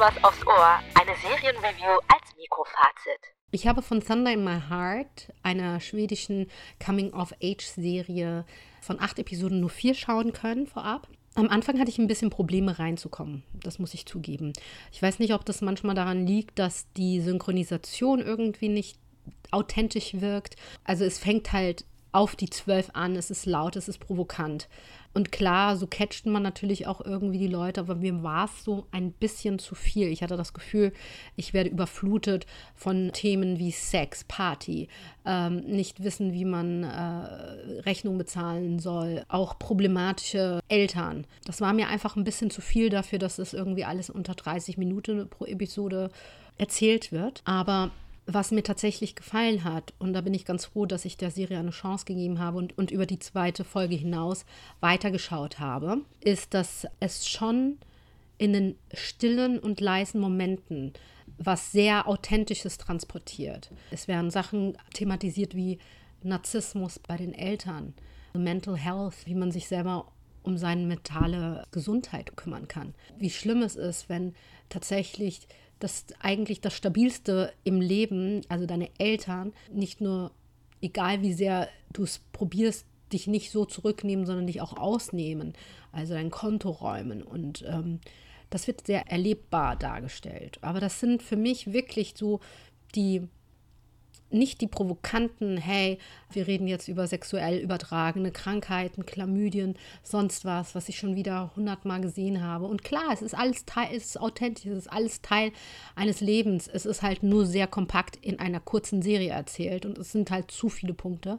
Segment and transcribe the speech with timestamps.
[0.00, 0.80] was aufs Ohr.
[0.94, 3.20] Eine Serienreview als Mikrofazit.
[3.50, 6.50] Ich habe von Thunder in My Heart, einer schwedischen
[6.82, 8.46] Coming-of-Age-Serie
[8.80, 11.06] von acht Episoden, nur vier schauen können vorab.
[11.34, 14.54] Am Anfang hatte ich ein bisschen Probleme reinzukommen, das muss ich zugeben.
[14.90, 18.98] Ich weiß nicht, ob das manchmal daran liegt, dass die Synchronisation irgendwie nicht
[19.50, 20.56] authentisch wirkt.
[20.82, 24.68] Also es fängt halt auf die zwölf an, es ist laut, es ist provokant.
[25.12, 28.86] Und klar, so catcht man natürlich auch irgendwie die Leute, aber mir war es so
[28.92, 30.06] ein bisschen zu viel.
[30.06, 30.92] Ich hatte das Gefühl,
[31.34, 32.46] ich werde überflutet
[32.76, 34.88] von Themen wie Sex, Party,
[35.26, 41.26] ähm, nicht wissen, wie man äh, Rechnung bezahlen soll, auch problematische Eltern.
[41.44, 44.78] Das war mir einfach ein bisschen zu viel dafür, dass es irgendwie alles unter 30
[44.78, 46.10] Minuten pro Episode
[46.56, 47.42] erzählt wird.
[47.44, 47.90] Aber
[48.32, 51.58] was mir tatsächlich gefallen hat, und da bin ich ganz froh, dass ich der Serie
[51.58, 54.44] eine Chance gegeben habe und, und über die zweite Folge hinaus
[54.80, 57.78] weitergeschaut habe, ist, dass es schon
[58.38, 60.92] in den stillen und leisen Momenten
[61.38, 63.70] was sehr Authentisches transportiert.
[63.90, 65.78] Es werden Sachen thematisiert wie
[66.22, 67.94] Narzissmus bei den Eltern,
[68.34, 72.94] Mental Health, wie man sich selber um seine mentale Gesundheit kümmern kann.
[73.18, 74.34] Wie schlimm es ist, wenn
[74.68, 75.48] tatsächlich
[75.80, 80.30] das eigentlich das Stabilste im Leben, also deine Eltern, nicht nur,
[80.80, 85.54] egal wie sehr du es probierst, dich nicht so zurücknehmen, sondern dich auch ausnehmen,
[85.90, 87.22] also dein Konto räumen.
[87.22, 88.00] Und ähm,
[88.50, 90.58] das wird sehr erlebbar dargestellt.
[90.62, 92.40] Aber das sind für mich wirklich so
[92.94, 93.22] die
[94.30, 95.98] nicht die provokanten, hey,
[96.32, 102.00] wir reden jetzt über sexuell übertragene Krankheiten, Chlamydien, sonst was, was ich schon wieder hundertmal
[102.00, 102.66] gesehen habe.
[102.66, 105.52] Und klar, es ist alles Teil, es ist authentisch, es ist alles Teil
[105.94, 106.68] eines Lebens.
[106.68, 110.50] Es ist halt nur sehr kompakt in einer kurzen Serie erzählt und es sind halt
[110.50, 111.38] zu viele Punkte.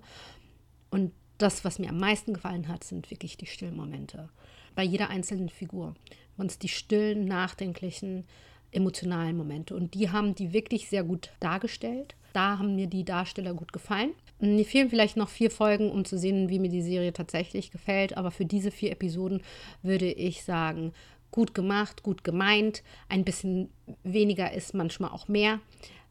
[0.89, 4.29] Und das, was mir am meisten gefallen hat, sind wirklich die Stillmomente.
[4.75, 5.95] Bei jeder einzelnen Figur.
[6.37, 8.25] Und die stillen, nachdenklichen,
[8.71, 9.75] emotionalen Momente.
[9.75, 12.15] Und die haben die wirklich sehr gut dargestellt.
[12.33, 14.11] Da haben mir die Darsteller gut gefallen.
[14.39, 18.17] Mir fehlen vielleicht noch vier Folgen, um zu sehen, wie mir die Serie tatsächlich gefällt.
[18.17, 19.41] Aber für diese vier Episoden
[19.83, 20.93] würde ich sagen,
[21.31, 22.83] gut gemacht, gut gemeint.
[23.09, 23.69] Ein bisschen
[24.03, 25.59] weniger ist manchmal auch mehr.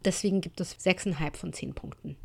[0.04, 2.16] Deswegen gibt es sechseinhalb von zehn Punkten.